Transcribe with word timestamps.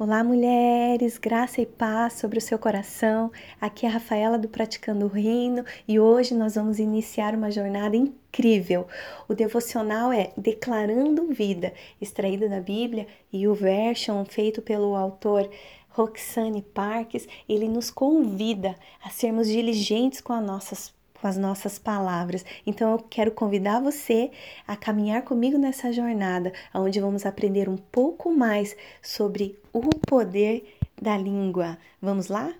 Olá, 0.00 0.22
mulheres, 0.22 1.18
graça 1.18 1.60
e 1.60 1.66
paz 1.66 2.12
sobre 2.12 2.38
o 2.38 2.40
seu 2.40 2.56
coração. 2.56 3.32
Aqui 3.60 3.84
é 3.84 3.88
a 3.88 3.92
Rafaela 3.94 4.38
do 4.38 4.48
Praticando 4.48 5.06
o 5.06 5.08
Reino 5.08 5.64
e 5.88 5.98
hoje 5.98 6.34
nós 6.34 6.54
vamos 6.54 6.78
iniciar 6.78 7.34
uma 7.34 7.50
jornada 7.50 7.96
incrível. 7.96 8.86
O 9.28 9.34
devocional 9.34 10.12
é 10.12 10.30
Declarando 10.36 11.26
Vida, 11.34 11.74
extraído 12.00 12.48
da 12.48 12.60
Bíblia, 12.60 13.08
e 13.32 13.48
o 13.48 13.54
version 13.56 14.24
feito 14.24 14.62
pelo 14.62 14.94
autor 14.94 15.50
Roxane 15.88 16.62
Parques, 16.62 17.26
ele 17.48 17.68
nos 17.68 17.90
convida 17.90 18.76
a 19.02 19.10
sermos 19.10 19.48
diligentes 19.48 20.20
com 20.20 20.32
as 20.32 20.46
nossas 20.46 20.94
com 21.20 21.26
as 21.26 21.36
nossas 21.36 21.78
palavras. 21.78 22.44
Então 22.66 22.92
eu 22.92 22.98
quero 22.98 23.30
convidar 23.30 23.80
você 23.80 24.30
a 24.66 24.76
caminhar 24.76 25.22
comigo 25.22 25.58
nessa 25.58 25.92
jornada, 25.92 26.52
onde 26.74 27.00
vamos 27.00 27.26
aprender 27.26 27.68
um 27.68 27.76
pouco 27.76 28.32
mais 28.32 28.76
sobre 29.02 29.58
o 29.72 29.80
poder 30.08 30.76
da 31.00 31.16
língua. 31.16 31.78
Vamos 32.00 32.28
lá? 32.28 32.52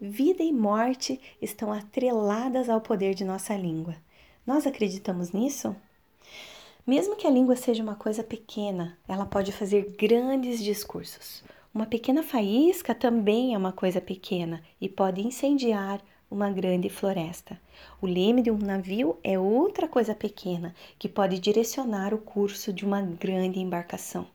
Vida 0.00 0.42
e 0.42 0.52
morte 0.52 1.20
estão 1.40 1.72
atreladas 1.72 2.68
ao 2.68 2.80
poder 2.80 3.14
de 3.14 3.24
nossa 3.24 3.56
língua. 3.56 3.94
Nós 4.46 4.66
acreditamos 4.66 5.30
nisso? 5.30 5.76
Mesmo 6.84 7.14
que 7.14 7.28
a 7.28 7.30
língua 7.30 7.54
seja 7.54 7.82
uma 7.82 7.94
coisa 7.94 8.24
pequena, 8.24 8.98
ela 9.06 9.24
pode 9.24 9.52
fazer 9.52 9.94
grandes 9.96 10.60
discursos. 10.60 11.44
Uma 11.72 11.86
pequena 11.86 12.24
faísca 12.24 12.92
também 12.92 13.54
é 13.54 13.58
uma 13.58 13.72
coisa 13.72 14.00
pequena 14.00 14.60
e 14.80 14.88
pode 14.88 15.24
incendiar 15.24 16.02
uma 16.32 16.50
grande 16.50 16.88
floresta. 16.88 17.60
O 18.00 18.06
leme 18.06 18.42
de 18.42 18.50
um 18.50 18.56
navio 18.56 19.18
é 19.22 19.38
outra 19.38 19.86
coisa 19.86 20.14
pequena 20.14 20.74
que 20.98 21.08
pode 21.08 21.38
direcionar 21.38 22.14
o 22.14 22.18
curso 22.18 22.72
de 22.72 22.84
uma 22.86 23.02
grande 23.02 23.60
embarcação. 23.60 24.26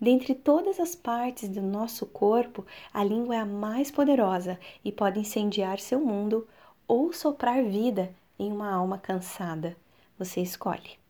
Dentre 0.00 0.34
todas 0.34 0.78
as 0.78 0.94
partes 0.94 1.48
do 1.48 1.62
nosso 1.62 2.04
corpo, 2.04 2.66
a 2.92 3.02
língua 3.02 3.36
é 3.36 3.38
a 3.38 3.46
mais 3.46 3.90
poderosa 3.90 4.58
e 4.84 4.92
pode 4.92 5.18
incendiar 5.18 5.78
seu 5.78 6.00
mundo 6.00 6.46
ou 6.86 7.12
soprar 7.12 7.64
vida 7.64 8.12
em 8.38 8.52
uma 8.52 8.70
alma 8.70 8.98
cansada. 8.98 9.76
Você 10.18 10.40
escolhe. 10.40 11.00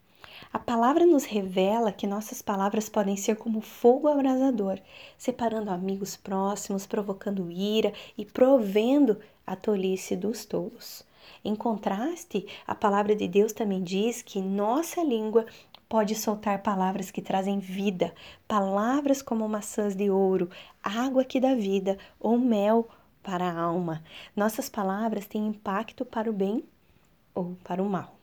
A 0.52 0.58
palavra 0.58 1.06
nos 1.06 1.24
revela 1.24 1.92
que 1.92 2.06
nossas 2.06 2.42
palavras 2.42 2.88
podem 2.88 3.16
ser 3.16 3.36
como 3.36 3.60
fogo 3.60 4.08
abrasador, 4.08 4.78
separando 5.16 5.70
amigos 5.70 6.16
próximos, 6.16 6.86
provocando 6.86 7.50
ira 7.50 7.92
e 8.16 8.24
provendo 8.24 9.18
a 9.50 9.56
tolice 9.56 10.14
dos 10.14 10.44
tolos. 10.44 11.04
Em 11.44 11.56
contraste, 11.56 12.46
a 12.64 12.72
palavra 12.72 13.16
de 13.16 13.26
Deus 13.26 13.52
também 13.52 13.82
diz 13.82 14.22
que 14.22 14.40
nossa 14.40 15.02
língua 15.02 15.44
pode 15.88 16.14
soltar 16.14 16.62
palavras 16.62 17.10
que 17.10 17.20
trazem 17.20 17.58
vida, 17.58 18.14
palavras 18.46 19.20
como 19.20 19.48
maçãs 19.48 19.96
de 19.96 20.08
ouro, 20.08 20.48
água 20.80 21.24
que 21.24 21.40
dá 21.40 21.52
vida 21.52 21.98
ou 22.20 22.38
mel 22.38 22.88
para 23.24 23.44
a 23.44 23.60
alma. 23.60 24.04
Nossas 24.36 24.68
palavras 24.68 25.26
têm 25.26 25.48
impacto 25.48 26.04
para 26.04 26.30
o 26.30 26.32
bem 26.32 26.62
ou 27.34 27.56
para 27.64 27.82
o 27.82 27.90
mal. 27.90 28.14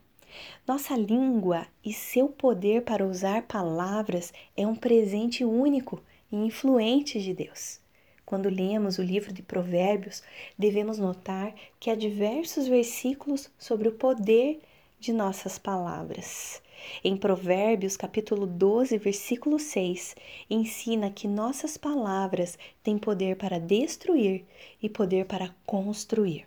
Nossa 0.66 0.96
língua 0.96 1.68
e 1.84 1.92
seu 1.92 2.30
poder 2.30 2.84
para 2.84 3.06
usar 3.06 3.42
palavras 3.42 4.32
é 4.56 4.66
um 4.66 4.76
presente 4.76 5.44
único 5.44 6.02
e 6.32 6.38
influente 6.38 7.22
de 7.22 7.34
Deus. 7.34 7.82
Quando 8.28 8.50
lemos 8.50 8.98
o 8.98 9.02
livro 9.02 9.32
de 9.32 9.42
Provérbios, 9.42 10.22
devemos 10.58 10.98
notar 10.98 11.56
que 11.80 11.90
há 11.90 11.96
diversos 11.96 12.68
versículos 12.68 13.50
sobre 13.58 13.88
o 13.88 13.94
poder 13.94 14.60
de 15.00 15.14
nossas 15.14 15.58
palavras. 15.58 16.62
Em 17.02 17.16
Provérbios, 17.16 17.96
capítulo 17.96 18.46
12, 18.46 18.98
versículo 18.98 19.58
6, 19.58 20.14
ensina 20.50 21.10
que 21.10 21.26
nossas 21.26 21.78
palavras 21.78 22.60
têm 22.84 22.98
poder 22.98 23.38
para 23.38 23.62
destruir 23.62 24.44
e 24.84 24.90
poder 24.90 25.26
para 25.26 25.56
construir. 25.66 26.46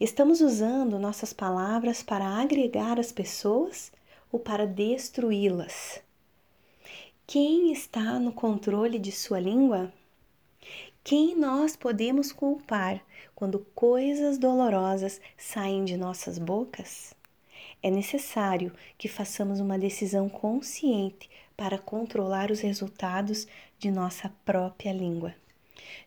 Estamos 0.00 0.40
usando 0.40 0.98
nossas 0.98 1.32
palavras 1.32 2.02
para 2.02 2.26
agregar 2.26 2.98
as 2.98 3.12
pessoas 3.12 3.92
ou 4.32 4.40
para 4.40 4.66
destruí-las? 4.66 6.02
Quem 7.28 7.70
está 7.72 8.18
no 8.18 8.32
controle 8.32 8.98
de 8.98 9.12
sua 9.12 9.38
língua? 9.38 9.92
Quem 11.04 11.36
nós 11.36 11.74
podemos 11.74 12.30
culpar 12.30 13.04
quando 13.34 13.66
coisas 13.74 14.38
dolorosas 14.38 15.20
saem 15.36 15.84
de 15.84 15.96
nossas 15.96 16.38
bocas? 16.38 17.12
É 17.82 17.90
necessário 17.90 18.72
que 18.96 19.08
façamos 19.08 19.58
uma 19.58 19.76
decisão 19.76 20.28
consciente 20.28 21.28
para 21.56 21.76
controlar 21.76 22.52
os 22.52 22.60
resultados 22.60 23.48
de 23.80 23.90
nossa 23.90 24.32
própria 24.44 24.92
língua. 24.92 25.34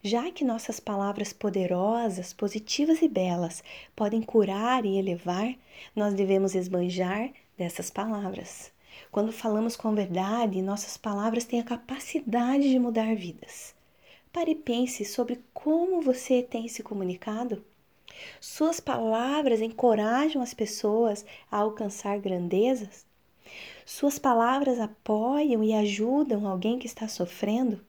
Já 0.01 0.31
que 0.31 0.45
nossas 0.45 0.79
palavras 0.79 1.33
poderosas, 1.33 2.31
positivas 2.31 3.01
e 3.01 3.09
belas 3.09 3.61
podem 3.93 4.21
curar 4.21 4.85
e 4.85 4.97
elevar, 4.97 5.53
nós 5.93 6.13
devemos 6.13 6.55
esbanjar 6.55 7.31
dessas 7.57 7.89
palavras. 7.89 8.71
Quando 9.11 9.33
falamos 9.33 9.75
com 9.75 9.93
verdade, 9.93 10.61
nossas 10.61 10.95
palavras 10.95 11.43
têm 11.43 11.59
a 11.59 11.65
capacidade 11.65 12.69
de 12.69 12.79
mudar 12.79 13.13
vidas. 13.13 13.75
Pare 14.35 14.51
e 14.51 14.55
pense 14.55 15.05
sobre 15.05 15.39
como 15.53 16.01
você 16.01 16.43
tem 16.43 16.67
se 16.67 16.83
comunicado. 16.83 17.63
Suas 18.41 18.81
palavras 18.81 19.61
encorajam 19.61 20.41
as 20.41 20.53
pessoas 20.53 21.25
a 21.49 21.59
alcançar 21.59 22.19
grandezas? 22.19 23.05
Suas 23.85 24.19
palavras 24.19 24.77
apoiam 24.77 25.63
e 25.63 25.73
ajudam 25.73 26.45
alguém 26.45 26.77
que 26.77 26.85
está 26.85 27.07
sofrendo? 27.07 27.79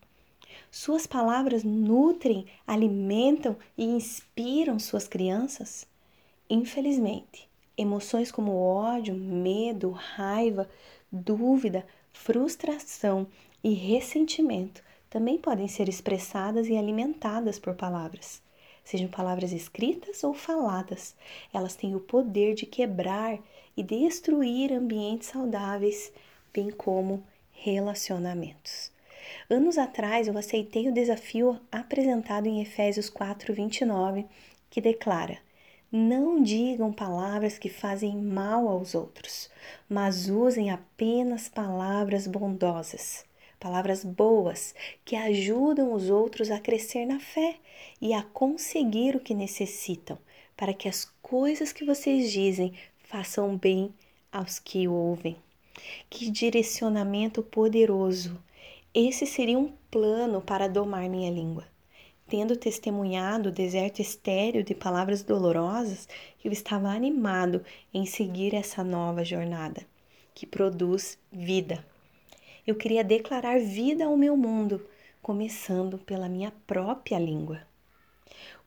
Suas 0.70 1.04
palavras 1.04 1.64
nutrem, 1.64 2.46
alimentam 2.64 3.56
e 3.76 3.82
inspiram 3.84 4.78
suas 4.78 5.08
crianças? 5.08 5.84
Infelizmente, 6.48 7.50
emoções 7.76 8.30
como 8.30 8.56
ódio, 8.56 9.16
medo, 9.16 9.90
raiva, 9.90 10.70
dúvida, 11.10 11.84
frustração 12.12 13.26
e 13.64 13.72
ressentimento 13.74 14.85
também 15.08 15.38
podem 15.38 15.68
ser 15.68 15.88
expressadas 15.88 16.68
e 16.68 16.76
alimentadas 16.76 17.58
por 17.58 17.74
palavras. 17.74 18.42
Sejam 18.84 19.08
palavras 19.08 19.52
escritas 19.52 20.22
ou 20.22 20.32
faladas, 20.32 21.14
elas 21.52 21.74
têm 21.74 21.94
o 21.94 22.00
poder 22.00 22.54
de 22.54 22.66
quebrar 22.66 23.38
e 23.76 23.82
destruir 23.82 24.72
ambientes 24.72 25.28
saudáveis, 25.28 26.12
bem 26.52 26.70
como 26.70 27.22
relacionamentos. 27.52 28.92
Anos 29.50 29.76
atrás 29.76 30.28
eu 30.28 30.38
aceitei 30.38 30.88
o 30.88 30.94
desafio 30.94 31.60
apresentado 31.70 32.46
em 32.46 32.62
Efésios 32.62 33.10
4:29, 33.10 34.24
que 34.70 34.80
declara: 34.80 35.38
Não 35.90 36.42
digam 36.42 36.92
palavras 36.92 37.58
que 37.58 37.68
fazem 37.68 38.16
mal 38.16 38.68
aos 38.68 38.94
outros, 38.94 39.50
mas 39.88 40.28
usem 40.28 40.70
apenas 40.70 41.48
palavras 41.48 42.26
bondosas 42.26 43.24
palavras 43.66 44.04
boas 44.04 44.76
que 45.04 45.16
ajudam 45.16 45.92
os 45.92 46.08
outros 46.08 46.52
a 46.52 46.60
crescer 46.60 47.04
na 47.04 47.18
fé 47.18 47.56
e 48.00 48.14
a 48.14 48.22
conseguir 48.22 49.16
o 49.16 49.20
que 49.20 49.34
necessitam, 49.34 50.16
para 50.56 50.72
que 50.72 50.88
as 50.88 51.04
coisas 51.20 51.72
que 51.72 51.84
vocês 51.84 52.30
dizem 52.30 52.72
façam 53.08 53.56
bem 53.56 53.92
aos 54.30 54.60
que 54.60 54.86
ouvem. 54.86 55.36
Que 56.08 56.30
direcionamento 56.30 57.42
poderoso! 57.42 58.40
Esse 58.94 59.26
seria 59.26 59.58
um 59.58 59.72
plano 59.90 60.40
para 60.40 60.68
domar 60.68 61.08
minha 61.08 61.32
língua. 61.32 61.64
Tendo 62.28 62.54
testemunhado 62.54 63.48
o 63.48 63.52
deserto 63.52 64.00
estéreo 64.00 64.62
de 64.62 64.76
palavras 64.76 65.24
dolorosas, 65.24 66.08
eu 66.44 66.52
estava 66.52 66.86
animado 66.90 67.64
em 67.92 68.06
seguir 68.06 68.54
essa 68.54 68.84
nova 68.84 69.24
jornada, 69.24 69.84
que 70.32 70.46
produz 70.46 71.18
vida. 71.32 71.84
Eu 72.66 72.74
queria 72.74 73.04
declarar 73.04 73.60
vida 73.60 74.06
ao 74.06 74.16
meu 74.16 74.36
mundo, 74.36 74.84
começando 75.22 75.98
pela 75.98 76.28
minha 76.28 76.52
própria 76.66 77.16
língua. 77.16 77.62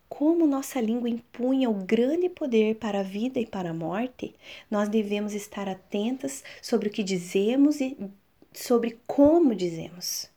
Como 0.07 0.47
nossa 0.47 0.79
língua 0.79 1.09
impunha 1.09 1.69
o 1.69 1.73
grande 1.73 2.29
poder 2.29 2.75
para 2.75 3.01
a 3.01 3.03
vida 3.03 3.41
e 3.41 3.45
para 3.45 3.71
a 3.71 3.73
morte, 3.73 4.33
nós 4.71 4.87
devemos 4.87 5.33
estar 5.33 5.67
atentas 5.67 6.43
sobre 6.61 6.87
o 6.87 6.91
que 6.91 7.03
dizemos 7.03 7.81
e 7.81 7.97
sobre 8.53 8.97
como 9.05 9.53
dizemos. 9.53 10.29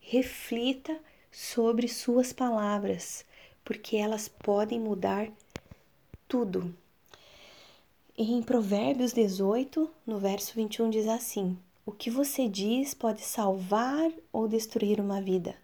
Reflita 0.00 0.96
sobre 1.32 1.88
suas 1.88 2.34
palavras, 2.34 3.24
porque 3.64 3.96
elas 3.96 4.28
podem 4.28 4.78
mudar 4.78 5.28
tudo. 6.28 6.74
Em 8.16 8.42
Provérbios 8.42 9.12
18, 9.12 9.90
no 10.06 10.18
verso 10.18 10.54
21, 10.54 10.90
diz 10.90 11.08
assim: 11.08 11.58
o 11.86 11.92
que 11.92 12.10
você 12.10 12.48
diz 12.48 12.94
pode 12.94 13.20
salvar 13.20 14.10
ou 14.32 14.48
destruir 14.48 15.00
uma 15.00 15.22
vida. 15.22 15.54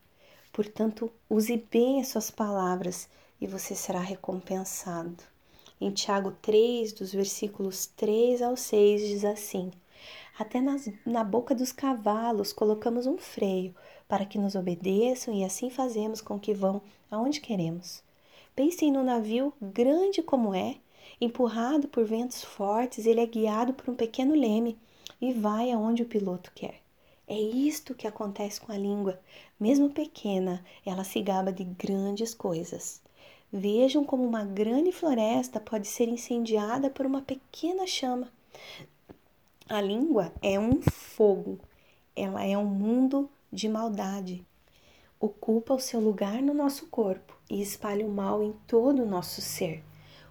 Portanto, 0.52 1.10
use 1.28 1.56
bem 1.69 2.00
as 2.00 2.08
suas 2.08 2.30
palavras 2.30 3.08
e 3.40 3.46
você 3.48 3.74
será 3.74 3.98
recompensado. 3.98 5.24
Em 5.80 5.90
Tiago 5.90 6.30
3, 6.40 6.92
dos 6.92 7.12
versículos 7.12 7.86
3 7.96 8.40
ao 8.40 8.56
6, 8.56 9.00
diz 9.08 9.24
assim: 9.24 9.72
Até 10.38 10.60
nas, 10.60 10.88
na 11.04 11.24
boca 11.24 11.56
dos 11.56 11.72
cavalos 11.72 12.52
colocamos 12.52 13.04
um 13.04 13.19
freio, 13.19 13.74
para 14.06 14.24
que 14.24 14.38
nos 14.38 14.54
obedeçam 14.54 15.34
e 15.34 15.42
assim 15.42 15.70
fazemos 15.70 16.20
com 16.20 16.38
que 16.38 16.54
vão 16.54 16.80
aonde 17.10 17.40
queremos. 17.40 18.00
Pensem 18.54 18.92
no 18.92 19.02
navio 19.02 19.52
grande 19.60 20.22
como 20.22 20.54
é, 20.54 20.76
empurrado 21.20 21.88
por 21.88 22.04
ventos 22.04 22.44
fortes, 22.44 23.06
ele 23.06 23.20
é 23.20 23.26
guiado 23.26 23.72
por 23.74 23.90
um 23.90 23.96
pequeno 23.96 24.36
leme 24.36 24.78
e 25.22 25.32
vai 25.32 25.70
aonde 25.70 26.02
o 26.02 26.06
piloto 26.06 26.50
quer. 26.52 26.82
É 27.28 27.40
isto 27.40 27.94
que 27.94 28.08
acontece 28.08 28.60
com 28.60 28.72
a 28.72 28.76
língua. 28.76 29.20
Mesmo 29.58 29.88
pequena, 29.88 30.64
ela 30.84 31.04
se 31.04 31.22
gaba 31.22 31.52
de 31.52 31.62
grandes 31.62 32.34
coisas. 32.34 33.00
Vejam 33.52 34.04
como 34.04 34.24
uma 34.24 34.44
grande 34.44 34.90
floresta 34.90 35.60
pode 35.60 35.86
ser 35.86 36.08
incendiada 36.08 36.90
por 36.90 37.06
uma 37.06 37.22
pequena 37.22 37.86
chama. 37.86 38.32
A 39.69 39.80
língua 39.80 40.32
é 40.42 40.58
um 40.58 40.82
fogo, 40.82 41.60
ela 42.16 42.44
é 42.44 42.58
um 42.58 42.64
mundo 42.64 43.30
de 43.52 43.69
maldade. 43.69 44.44
Ocupa 45.20 45.72
o 45.72 45.80
seu 45.80 46.00
lugar 46.00 46.42
no 46.42 46.52
nosso 46.52 46.88
corpo 46.88 47.38
e 47.48 47.62
espalha 47.62 48.04
o 48.04 48.10
mal 48.10 48.42
em 48.42 48.52
todo 48.66 49.04
o 49.04 49.08
nosso 49.08 49.40
ser. 49.40 49.84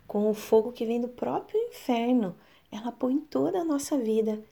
Com 0.05 0.29
o 0.29 0.33
fogo 0.33 0.73
que 0.73 0.85
vem 0.85 0.99
do 0.99 1.07
próprio 1.07 1.57
inferno, 1.69 2.35
ela 2.69 2.91
põe 2.91 3.17
toda 3.17 3.61
a 3.61 3.65
nossa 3.65 3.97
vida 3.97 4.43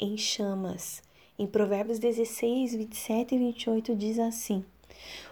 em 0.00 0.16
chamas. 0.16 1.02
Em 1.38 1.46
Provérbios 1.46 1.98
16, 1.98 2.74
27 2.74 3.34
e 3.34 3.38
28 3.38 3.96
diz 3.96 4.18
assim: 4.18 4.64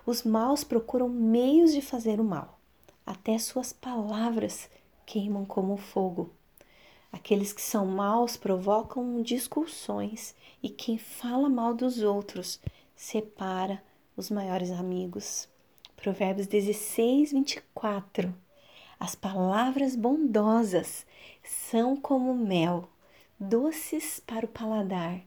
Os 0.04 0.22
maus 0.22 0.64
procuram 0.64 1.08
meios 1.08 1.72
de 1.72 1.80
fazer 1.80 2.20
o 2.20 2.24
mal, 2.24 2.58
até 3.06 3.38
suas 3.38 3.72
palavras 3.72 4.68
queimam 5.06 5.44
como 5.44 5.76
fogo. 5.76 6.30
Aqueles 7.12 7.52
que 7.52 7.62
são 7.62 7.86
maus 7.86 8.36
provocam 8.36 9.22
discussões, 9.22 10.34
e 10.62 10.68
quem 10.68 10.98
fala 10.98 11.48
mal 11.48 11.72
dos 11.72 12.02
outros 12.02 12.60
separa 12.96 13.82
os 14.16 14.30
maiores 14.30 14.70
amigos. 14.70 15.48
Provérbios 15.96 16.46
16, 16.46 17.32
24. 17.32 18.34
As 18.98 19.14
palavras 19.14 19.96
bondosas 19.96 21.06
são 21.42 21.96
como 21.96 22.34
mel, 22.34 22.88
doces 23.48 24.20
para 24.26 24.46
o 24.46 24.48
paladar 24.48 25.20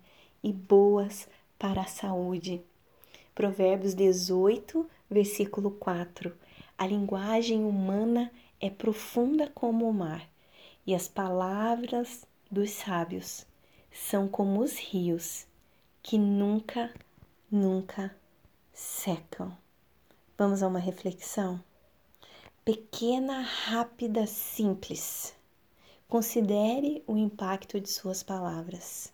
e 0.44 0.52
boas 0.52 1.28
para 1.58 1.82
a 1.82 1.88
saúde. 1.88 2.62
Provérbios 3.34 3.94
18, 3.94 4.90
versículo 5.10 5.72
4. 5.72 6.34
A 6.78 6.88
linguagem 6.88 7.64
humana 7.64 8.32
é 8.60 8.70
profunda 8.70 9.52
como 9.54 9.90
o 9.90 9.94
mar, 9.94 10.28
e 10.86 10.96
as 10.96 11.08
palavras 11.08 12.26
dos 12.50 12.72
sábios 12.72 13.46
são 13.92 14.28
como 14.28 14.62
os 14.62 14.78
rios 14.78 15.46
que 16.02 16.18
nunca, 16.18 16.94
nunca 17.52 18.16
secam. 18.74 19.56
Vamos 20.38 20.64
a 20.64 20.68
uma 20.68 20.80
reflexão? 20.80 21.62
Pequena, 22.64 23.42
rápida, 23.42 24.28
simples. 24.28 25.36
Considere 26.08 27.04
o 27.06 27.18
impacto 27.18 27.80
de 27.80 27.90
suas 27.90 28.24
palavras 28.24 29.12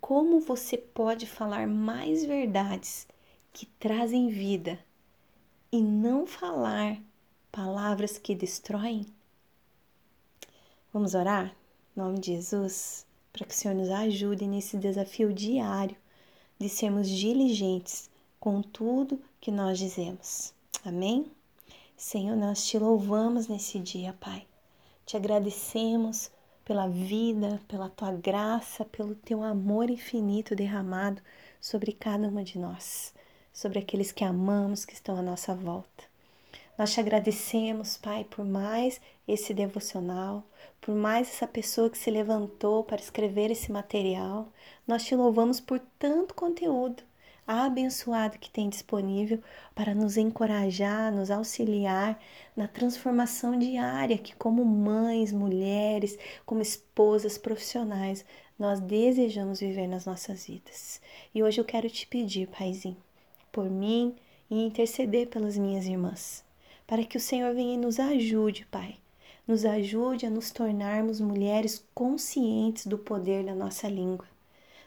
como 0.00 0.40
você 0.40 0.78
pode 0.78 1.26
falar 1.26 1.66
mais 1.66 2.24
verdades 2.24 3.06
que 3.52 3.66
trazem 3.66 4.28
vida 4.28 4.78
e 5.70 5.82
não 5.82 6.26
falar 6.26 6.98
palavras 7.52 8.16
que 8.16 8.34
destroem? 8.34 9.04
Vamos 10.92 11.14
orar? 11.14 11.54
Em 11.94 12.00
nome 12.00 12.20
de 12.20 12.32
Jesus, 12.36 13.04
para 13.32 13.44
que 13.44 13.52
o 13.52 13.56
Senhor 13.56 13.74
nos 13.74 13.90
ajude 13.90 14.46
nesse 14.46 14.76
desafio 14.78 15.32
diário 15.32 15.96
de 16.58 16.68
sermos 16.68 17.06
diligentes 17.06 18.08
com 18.40 18.62
tudo 18.62 19.20
que 19.40 19.50
nós 19.50 19.78
dizemos. 19.78 20.54
Amém? 20.84 21.26
Senhor, 21.96 22.36
nós 22.36 22.66
te 22.66 22.78
louvamos 22.78 23.48
nesse 23.48 23.78
dia, 23.78 24.14
Pai. 24.18 24.46
Te 25.08 25.16
agradecemos 25.16 26.30
pela 26.66 26.86
vida, 26.86 27.58
pela 27.66 27.88
tua 27.88 28.12
graça, 28.12 28.84
pelo 28.84 29.14
teu 29.14 29.42
amor 29.42 29.88
infinito 29.88 30.54
derramado 30.54 31.22
sobre 31.58 31.92
cada 31.92 32.28
uma 32.28 32.44
de 32.44 32.58
nós, 32.58 33.14
sobre 33.50 33.78
aqueles 33.78 34.12
que 34.12 34.22
amamos, 34.22 34.84
que 34.84 34.92
estão 34.92 35.16
à 35.16 35.22
nossa 35.22 35.54
volta. 35.54 36.04
Nós 36.76 36.92
te 36.92 37.00
agradecemos, 37.00 37.96
Pai, 37.96 38.22
por 38.24 38.44
mais 38.44 39.00
esse 39.26 39.54
devocional, 39.54 40.44
por 40.78 40.94
mais 40.94 41.30
essa 41.30 41.46
pessoa 41.46 41.88
que 41.88 41.96
se 41.96 42.10
levantou 42.10 42.84
para 42.84 43.00
escrever 43.00 43.50
esse 43.50 43.72
material. 43.72 44.52
Nós 44.86 45.04
te 45.04 45.16
louvamos 45.16 45.58
por 45.58 45.80
tanto 45.98 46.34
conteúdo 46.34 47.02
abençoado 47.48 48.38
que 48.38 48.50
tem 48.50 48.68
disponível 48.68 49.42
para 49.74 49.94
nos 49.94 50.18
encorajar, 50.18 51.10
nos 51.10 51.30
auxiliar 51.30 52.20
na 52.54 52.68
transformação 52.68 53.58
diária 53.58 54.18
que, 54.18 54.36
como 54.36 54.62
mães, 54.66 55.32
mulheres, 55.32 56.18
como 56.44 56.60
esposas 56.60 57.38
profissionais, 57.38 58.22
nós 58.58 58.80
desejamos 58.80 59.60
viver 59.60 59.86
nas 59.86 60.04
nossas 60.04 60.46
vidas. 60.46 61.00
E 61.34 61.42
hoje 61.42 61.58
eu 61.58 61.64
quero 61.64 61.88
te 61.88 62.06
pedir, 62.06 62.48
Paizinho, 62.48 62.98
por 63.50 63.70
mim 63.70 64.14
e 64.50 64.62
interceder 64.66 65.28
pelas 65.28 65.56
minhas 65.56 65.86
irmãs, 65.86 66.44
para 66.86 67.02
que 67.02 67.16
o 67.16 67.20
Senhor 67.20 67.54
venha 67.54 67.74
e 67.74 67.78
nos 67.78 67.98
ajude, 67.98 68.66
Pai. 68.70 68.96
Nos 69.46 69.64
ajude 69.64 70.26
a 70.26 70.30
nos 70.30 70.50
tornarmos 70.50 71.18
mulheres 71.18 71.82
conscientes 71.94 72.86
do 72.86 72.98
poder 72.98 73.42
da 73.46 73.54
nossa 73.54 73.88
língua 73.88 74.26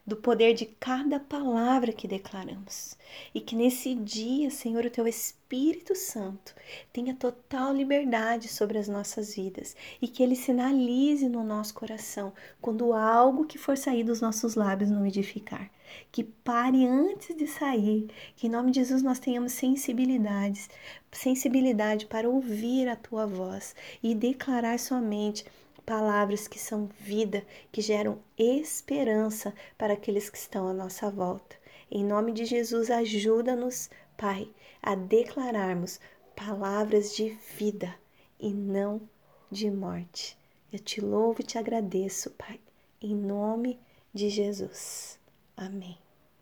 do 0.05 0.15
poder 0.15 0.53
de 0.53 0.65
cada 0.65 1.19
palavra 1.19 1.93
que 1.93 2.07
declaramos. 2.07 2.97
E 3.33 3.39
que 3.39 3.55
nesse 3.55 3.93
dia, 3.93 4.49
Senhor, 4.49 4.85
o 4.85 4.89
teu 4.89 5.07
Espírito 5.07 5.95
Santo 5.95 6.55
tenha 6.91 7.15
total 7.15 7.73
liberdade 7.73 8.47
sobre 8.47 8.77
as 8.77 8.87
nossas 8.87 9.35
vidas 9.35 9.75
e 10.01 10.07
que 10.07 10.23
ele 10.23 10.35
sinalize 10.35 11.27
no 11.27 11.43
nosso 11.43 11.73
coração 11.73 12.33
quando 12.61 12.93
algo 12.93 13.45
que 13.45 13.57
for 13.57 13.77
sair 13.77 14.03
dos 14.03 14.21
nossos 14.21 14.55
lábios 14.55 14.89
não 14.89 15.05
edificar. 15.05 15.69
Que 16.11 16.23
pare 16.23 16.85
antes 16.85 17.35
de 17.35 17.45
sair, 17.47 18.07
que 18.35 18.47
em 18.47 18.49
nome 18.49 18.71
de 18.71 18.79
Jesus 18.79 19.03
nós 19.03 19.19
tenhamos 19.19 19.51
sensibilidades, 19.51 20.69
sensibilidade 21.11 22.05
para 22.05 22.29
ouvir 22.29 22.87
a 22.87 22.95
tua 22.95 23.27
voz 23.27 23.75
e 24.01 24.15
declarar 24.15 24.79
somente 24.79 25.43
palavras 25.85 26.47
que 26.47 26.59
são 26.59 26.89
vida, 26.99 27.45
que 27.71 27.81
geram 27.81 28.19
esperança 28.37 29.53
para 29.77 29.93
aqueles 29.93 30.29
que 30.29 30.37
estão 30.37 30.67
à 30.67 30.73
nossa 30.73 31.09
volta. 31.09 31.55
Em 31.89 32.03
nome 32.03 32.31
de 32.31 32.45
Jesus, 32.45 32.89
ajuda-nos, 32.89 33.89
Pai, 34.17 34.49
a 34.81 34.95
declararmos 34.95 35.99
palavras 36.35 37.15
de 37.15 37.29
vida 37.57 37.93
e 38.39 38.53
não 38.53 39.01
de 39.51 39.69
morte. 39.69 40.37
Eu 40.71 40.79
te 40.79 41.01
louvo 41.01 41.41
e 41.41 41.43
te 41.43 41.57
agradeço, 41.57 42.31
Pai, 42.31 42.59
em 43.01 43.15
nome 43.15 43.79
de 44.13 44.29
Jesus. 44.29 45.19
Amém. 45.57 45.97